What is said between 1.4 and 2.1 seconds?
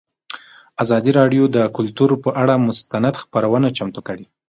د کلتور